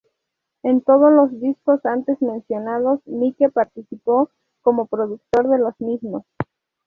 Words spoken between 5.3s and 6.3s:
de los mismos.